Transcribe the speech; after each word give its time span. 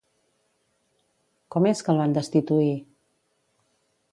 Com 1.55 1.67
és 1.73 1.83
que 1.89 1.97
la 1.97 2.01
van 2.05 2.17
destituir? 2.19 2.73